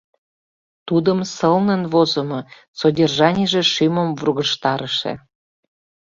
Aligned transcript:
Тудым 0.87 1.19
сылнын 1.35 1.81
возымо, 1.93 2.39
содержанийже 2.79 3.61
шӱмым 3.73 4.09
вургыжтарыше. 4.17 5.13